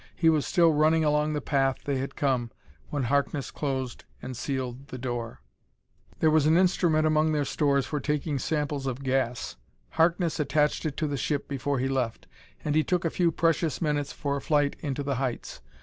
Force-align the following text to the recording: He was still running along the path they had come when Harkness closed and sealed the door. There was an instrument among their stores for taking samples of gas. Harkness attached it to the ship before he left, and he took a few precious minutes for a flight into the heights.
He 0.15 0.31
was 0.31 0.47
still 0.47 0.73
running 0.73 1.03
along 1.05 1.33
the 1.33 1.41
path 1.41 1.83
they 1.85 1.97
had 1.99 2.15
come 2.15 2.49
when 2.89 3.03
Harkness 3.03 3.51
closed 3.51 4.03
and 4.19 4.35
sealed 4.35 4.87
the 4.87 4.97
door. 4.97 5.41
There 6.17 6.31
was 6.31 6.47
an 6.47 6.57
instrument 6.57 7.05
among 7.05 7.33
their 7.33 7.45
stores 7.45 7.85
for 7.85 7.99
taking 7.99 8.39
samples 8.39 8.87
of 8.87 9.03
gas. 9.03 9.57
Harkness 9.89 10.39
attached 10.39 10.87
it 10.87 10.97
to 10.97 11.05
the 11.05 11.17
ship 11.17 11.47
before 11.47 11.77
he 11.77 11.87
left, 11.87 12.25
and 12.65 12.73
he 12.73 12.83
took 12.83 13.05
a 13.05 13.11
few 13.11 13.31
precious 13.31 13.79
minutes 13.79 14.11
for 14.11 14.37
a 14.37 14.41
flight 14.41 14.75
into 14.81 15.03
the 15.03 15.17
heights. 15.17 15.61